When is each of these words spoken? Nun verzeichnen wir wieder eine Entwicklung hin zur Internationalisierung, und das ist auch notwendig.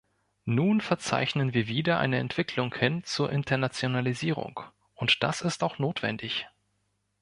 Nun 0.45 0.81
verzeichnen 0.81 1.53
wir 1.53 1.67
wieder 1.67 1.99
eine 1.99 2.17
Entwicklung 2.17 2.73
hin 2.73 3.03
zur 3.03 3.31
Internationalisierung, 3.31 4.59
und 4.95 5.21
das 5.21 5.41
ist 5.43 5.61
auch 5.63 5.77
notwendig. 5.77 6.49